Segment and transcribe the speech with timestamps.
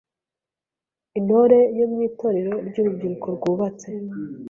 [1.19, 3.89] Intore yo mu Itorero ry’urubyiruko rwubatse